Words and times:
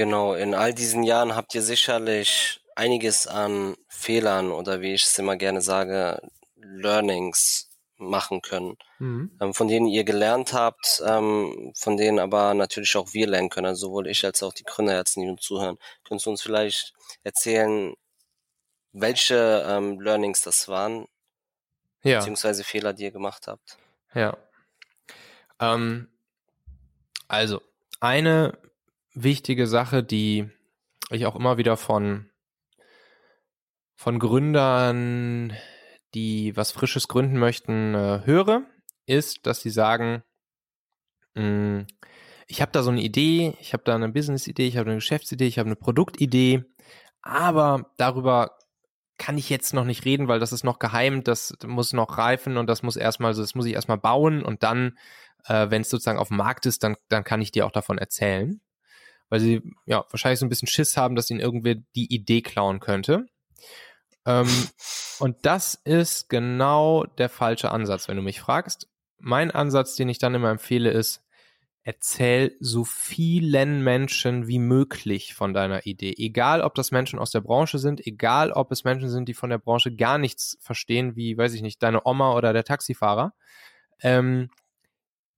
Genau, 0.00 0.32
in 0.32 0.54
all 0.54 0.72
diesen 0.72 1.02
Jahren 1.02 1.36
habt 1.36 1.54
ihr 1.54 1.60
sicherlich 1.60 2.62
einiges 2.74 3.26
an 3.26 3.76
Fehlern 3.86 4.50
oder 4.50 4.80
wie 4.80 4.94
ich 4.94 5.02
es 5.02 5.18
immer 5.18 5.36
gerne 5.36 5.60
sage, 5.60 6.22
Learnings 6.56 7.68
machen 7.98 8.40
können, 8.40 8.78
mhm. 8.98 9.36
ähm, 9.42 9.52
von 9.52 9.68
denen 9.68 9.86
ihr 9.86 10.04
gelernt 10.04 10.54
habt, 10.54 11.02
ähm, 11.06 11.74
von 11.76 11.98
denen 11.98 12.18
aber 12.18 12.54
natürlich 12.54 12.96
auch 12.96 13.12
wir 13.12 13.26
lernen 13.26 13.50
können, 13.50 13.66
also 13.66 13.88
sowohl 13.88 14.06
ich 14.06 14.24
als 14.24 14.42
auch 14.42 14.54
die 14.54 14.64
Gründerherzen, 14.64 15.22
die 15.22 15.28
uns 15.28 15.42
zuhören. 15.42 15.76
Könntest 16.04 16.24
du 16.24 16.30
uns 16.30 16.40
vielleicht 16.40 16.94
erzählen, 17.22 17.92
welche 18.92 19.66
ähm, 19.68 20.00
Learnings 20.00 20.40
das 20.40 20.66
waren, 20.66 21.08
ja. 22.04 22.20
beziehungsweise 22.20 22.64
Fehler, 22.64 22.94
die 22.94 23.04
ihr 23.04 23.10
gemacht 23.10 23.48
habt? 23.48 23.76
Ja. 24.14 24.34
Ähm, 25.60 26.08
also, 27.28 27.60
eine 28.00 28.56
wichtige 29.14 29.66
Sache, 29.66 30.02
die 30.02 30.48
ich 31.10 31.26
auch 31.26 31.36
immer 31.36 31.58
wieder 31.58 31.76
von, 31.76 32.30
von 33.94 34.18
Gründern, 34.18 35.52
die 36.14 36.56
was 36.56 36.72
Frisches 36.72 37.08
gründen 37.08 37.38
möchten, 37.38 37.94
äh, 37.94 38.22
höre, 38.24 38.62
ist, 39.06 39.46
dass 39.46 39.60
sie 39.60 39.70
sagen, 39.70 40.22
hm, 41.34 41.86
ich 42.46 42.60
habe 42.60 42.72
da 42.72 42.82
so 42.82 42.90
eine 42.90 43.02
Idee, 43.02 43.56
ich 43.60 43.72
habe 43.72 43.84
da 43.84 43.94
eine 43.94 44.08
Business-Idee, 44.08 44.66
ich 44.66 44.76
habe 44.76 44.90
eine 44.90 44.96
Geschäftsidee, 44.96 45.46
ich 45.46 45.58
habe 45.58 45.68
eine 45.68 45.76
Produktidee, 45.76 46.64
aber 47.22 47.92
darüber 47.96 48.56
kann 49.18 49.38
ich 49.38 49.50
jetzt 49.50 49.74
noch 49.74 49.84
nicht 49.84 50.04
reden, 50.04 50.28
weil 50.28 50.40
das 50.40 50.52
ist 50.52 50.64
noch 50.64 50.78
geheim, 50.78 51.22
das 51.22 51.54
muss 51.64 51.92
noch 51.92 52.18
reifen 52.18 52.56
und 52.56 52.66
das 52.66 52.82
muss 52.82 52.96
erstmal, 52.96 53.34
das 53.34 53.54
muss 53.54 53.66
ich 53.66 53.74
erstmal 53.74 53.98
bauen 53.98 54.42
und 54.42 54.62
dann, 54.62 54.98
äh, 55.44 55.70
wenn 55.70 55.82
es 55.82 55.90
sozusagen 55.90 56.18
auf 56.18 56.28
dem 56.28 56.38
Markt 56.38 56.66
ist, 56.66 56.82
dann, 56.82 56.96
dann 57.08 57.22
kann 57.22 57.42
ich 57.42 57.52
dir 57.52 57.66
auch 57.66 57.70
davon 57.70 57.98
erzählen. 57.98 58.60
Weil 59.30 59.40
sie 59.40 59.62
ja 59.86 60.04
wahrscheinlich 60.10 60.40
so 60.40 60.46
ein 60.46 60.50
bisschen 60.50 60.68
Schiss 60.68 60.96
haben, 60.98 61.16
dass 61.16 61.30
ihnen 61.30 61.40
irgendwer 61.40 61.76
die 61.96 62.12
Idee 62.12 62.42
klauen 62.42 62.80
könnte. 62.80 63.26
Ähm, 64.26 64.48
und 65.18 65.38
das 65.46 65.74
ist 65.74 66.28
genau 66.28 67.04
der 67.04 67.30
falsche 67.30 67.70
Ansatz, 67.70 68.08
wenn 68.08 68.16
du 68.16 68.22
mich 68.22 68.40
fragst. 68.40 68.88
Mein 69.18 69.50
Ansatz, 69.50 69.96
den 69.96 70.08
ich 70.08 70.18
dann 70.18 70.34
immer 70.34 70.50
empfehle, 70.50 70.90
ist, 70.90 71.22
erzähl 71.82 72.56
so 72.60 72.84
vielen 72.84 73.82
Menschen 73.82 74.46
wie 74.46 74.58
möglich 74.58 75.34
von 75.34 75.54
deiner 75.54 75.86
Idee. 75.86 76.14
Egal, 76.16 76.60
ob 76.60 76.74
das 76.74 76.90
Menschen 76.90 77.18
aus 77.18 77.30
der 77.30 77.40
Branche 77.40 77.78
sind, 77.78 78.06
egal, 78.06 78.52
ob 78.52 78.70
es 78.70 78.84
Menschen 78.84 79.08
sind, 79.08 79.28
die 79.28 79.34
von 79.34 79.50
der 79.50 79.58
Branche 79.58 79.94
gar 79.94 80.18
nichts 80.18 80.58
verstehen, 80.60 81.16
wie, 81.16 81.38
weiß 81.38 81.54
ich 81.54 81.62
nicht, 81.62 81.82
deine 81.82 82.06
Oma 82.06 82.34
oder 82.34 82.52
der 82.52 82.64
Taxifahrer. 82.64 83.32
Ähm, 84.02 84.50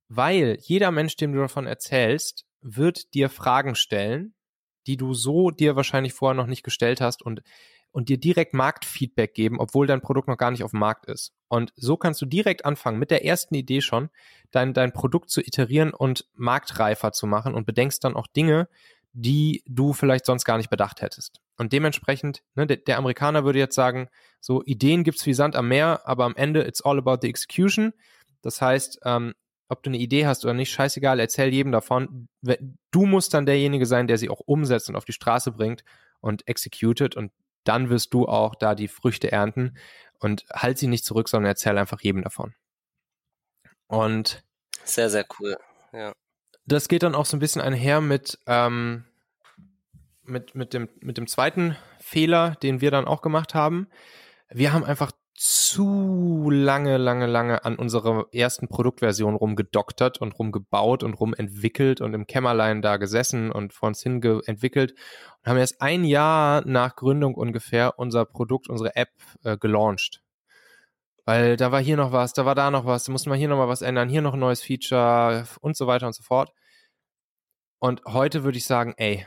weil 0.09 0.59
jeder 0.61 0.91
Mensch, 0.91 1.17
dem 1.17 1.33
du 1.33 1.41
davon 1.41 1.67
erzählst, 1.67 2.45
wird 2.63 3.15
dir 3.15 3.29
Fragen 3.29 3.75
stellen, 3.75 4.35
die 4.87 4.97
du 4.97 5.15
so 5.15 5.51
dir 5.51 5.77
wahrscheinlich 5.77 6.13
vorher 6.13 6.35
noch 6.35 6.47
nicht 6.47 6.63
gestellt 6.63 7.01
hast 7.01 7.23
und 7.23 7.43
und 7.93 8.09
dir 8.09 8.19
direkt 8.19 8.55
Marktfeedback 8.55 9.35
geben, 9.35 9.61
obwohl 9.61 9.87
dein 9.87 10.01
Produkt 10.01 10.27
noch 10.27 10.39
gar 10.39 10.51
nicht 10.51 10.65
auf 10.65 10.71
dem 10.73 10.81
Markt 10.81 11.07
ist. 11.07 11.33
Und 11.49 11.73
so 11.77 11.97
kannst 11.97 12.21
du 12.23 12.27
direkt 12.27 12.65
anfangen, 12.65 12.99
mit 12.99 13.11
der 13.11 13.25
ersten 13.25 13.55
Idee 13.55 13.83
schon, 13.83 14.09
dein, 14.51 14.73
dein 14.73 14.93
Produkt 14.93 15.31
zu 15.31 15.43
iterieren 15.43 15.93
und 15.93 16.27
marktreifer 16.35 17.13
zu 17.13 17.27
machen 17.27 17.55
und 17.55 17.67
bedenkst 17.67 18.03
dann 18.03 18.17
auch 18.17 18.27
Dinge, 18.27 18.69
die 19.13 19.63
du 19.67 19.93
vielleicht 19.93 20.25
sonst 20.25 20.47
gar 20.47 20.57
nicht 20.57 20.71
bedacht 20.71 21.03
hättest. 21.03 21.43
Und 21.59 21.75
dementsprechend, 21.75 22.43
ne, 22.55 22.67
der, 22.67 22.79
der 22.79 22.97
Amerikaner 22.97 23.45
würde 23.45 23.59
jetzt 23.59 23.75
sagen, 23.75 24.09
so 24.41 24.63
Ideen 24.65 25.05
gibt's 25.05 25.27
wie 25.27 25.35
Sand 25.35 25.55
am 25.55 25.69
Meer, 25.69 26.01
aber 26.07 26.25
am 26.25 26.35
Ende 26.35 26.65
it's 26.65 26.81
all 26.81 26.99
about 26.99 27.19
the 27.21 27.29
execution. 27.29 27.93
Das 28.41 28.63
heißt, 28.63 29.01
ähm, 29.05 29.35
ob 29.73 29.83
du 29.83 29.91
eine 29.91 29.99
Idee 29.99 30.27
hast 30.27 30.45
oder 30.45 30.55
nicht, 30.55 30.71
scheißegal, 30.71 31.19
erzähl 31.19 31.53
jedem 31.53 31.73
davon. 31.73 32.29
Du 32.91 33.07
musst 33.07 33.35
dann 33.35 33.47
derjenige 33.47 33.87
sein, 33.87 34.07
der 34.07 34.19
sie 34.19 34.29
auch 34.29 34.41
umsetzt 34.41 34.89
und 34.89 34.97
auf 34.97 35.05
die 35.05 35.13
Straße 35.13 35.51
bringt 35.51 35.83
und 36.21 36.47
executed 36.47 37.17
und 37.17 37.33
dann 37.65 37.91
wirst 37.91 38.15
du 38.15 38.27
auch 38.27 38.55
da 38.55 38.75
die 38.75 38.89
Früchte 38.89 39.33
ernten 39.33 39.77
und 40.19 40.45
halt 40.53 40.79
sie 40.79 40.87
nicht 40.87 41.05
zurück, 41.05 41.29
sondern 41.29 41.51
erzähl 41.51 41.79
einfach 41.79 42.01
jedem 42.01 42.23
davon. 42.23 42.55
Und 43.87 44.45
sehr, 44.85 45.11
sehr 45.11 45.27
cool. 45.39 45.57
Ja. 45.93 46.13
Das 46.65 46.89
geht 46.89 47.03
dann 47.03 47.15
auch 47.15 47.27
so 47.27 47.37
ein 47.37 47.41
bisschen 47.41 47.63
einher 47.63 48.01
mit, 48.01 48.39
ähm, 48.47 49.05
mit, 50.25 50.55
mit, 50.55 50.75
dem, 50.75 50.89
mit 51.01 51.19
dem 51.19 51.27
zweiten 51.27 51.77
Fehler, 51.99 52.57
den 52.63 52.81
wir 52.81 52.91
dann 52.91 53.07
auch 53.07 53.23
gemacht 53.23 53.55
haben. 53.55 53.89
Wir 54.49 54.73
haben 54.73 54.85
einfach 54.85 55.13
zu 55.35 56.42
lange, 56.63 56.97
lange, 56.97 57.27
lange 57.27 57.65
an 57.65 57.77
unserer 57.77 58.27
ersten 58.33 58.69
Produktversion 58.69 59.35
rumgedoktert 59.35 60.19
und 60.19 60.39
rumgebaut 60.39 61.03
und 61.03 61.15
rumentwickelt 61.15 62.01
und 62.01 62.15
im 62.15 62.27
Kämmerlein 62.27 62.81
da 62.81 62.97
gesessen 62.97 63.53
und 63.53 63.73
vor 63.73 63.89
uns 63.89 64.03
hin 64.03 64.23
entwickelt 64.47 64.93
und 65.43 65.51
haben 65.51 65.59
erst 65.59 65.83
ein 65.83 66.05
Jahr 66.05 66.67
nach 66.67 66.97
Gründung 66.97 67.35
ungefähr 67.35 67.99
unser 67.99 68.25
Produkt, 68.25 68.69
unsere 68.69 68.97
App 68.97 69.11
äh, 69.45 69.59
gelauncht. 69.59 70.23
Weil 71.25 71.57
da 71.57 71.71
war 71.71 71.81
hier 71.81 71.97
noch 71.97 72.13
was, 72.13 72.33
da 72.33 72.45
war 72.45 72.55
da 72.55 72.71
noch 72.71 72.85
was, 72.85 73.05
da 73.05 73.13
mussten 73.13 73.31
wir 73.31 73.37
hier 73.37 73.49
noch 73.49 73.59
mal 73.59 73.69
was 73.69 73.83
ändern, 73.83 74.09
hier 74.09 74.23
noch 74.23 74.35
ein 74.35 74.41
neues 74.41 74.63
Feature 74.63 75.45
und 75.61 75.77
so 75.77 75.87
weiter 75.87 76.07
und 76.07 76.15
so 76.15 76.23
fort. 76.23 76.53
Und 77.79 78.03
heute 78.07 78.45
würde 78.45 78.59
ich 78.59 78.65
sagen, 78.65 78.95
ey, 78.97 79.27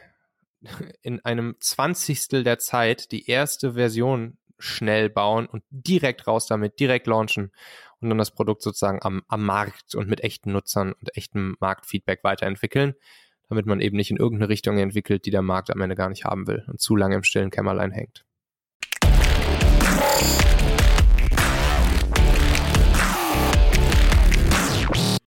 in 1.01 1.23
einem 1.23 1.55
Zwanzigstel 1.59 2.43
der 2.43 2.57
Zeit 2.59 3.11
die 3.11 3.29
erste 3.29 3.73
Version 3.73 4.37
schnell 4.57 5.09
bauen 5.09 5.45
und 5.45 5.63
direkt 5.69 6.27
raus 6.27 6.45
damit, 6.45 6.79
direkt 6.79 7.07
launchen 7.07 7.51
und 7.99 8.09
dann 8.09 8.17
das 8.17 8.31
Produkt 8.31 8.61
sozusagen 8.61 8.99
am, 9.01 9.23
am 9.27 9.45
Markt 9.45 9.95
und 9.95 10.07
mit 10.07 10.21
echten 10.21 10.51
Nutzern 10.51 10.93
und 10.93 11.15
echtem 11.17 11.55
Marktfeedback 11.59 12.23
weiterentwickeln, 12.23 12.93
damit 13.49 13.65
man 13.65 13.81
eben 13.81 13.97
nicht 13.97 14.11
in 14.11 14.17
irgendeine 14.17 14.49
Richtung 14.49 14.77
entwickelt, 14.77 15.25
die 15.25 15.31
der 15.31 15.41
Markt 15.41 15.71
am 15.71 15.81
Ende 15.81 15.95
gar 15.95 16.09
nicht 16.09 16.25
haben 16.25 16.47
will 16.47 16.63
und 16.67 16.79
zu 16.79 16.95
lange 16.95 17.15
im 17.15 17.23
stillen 17.23 17.51
Kämmerlein 17.51 17.91
hängt. 17.91 18.25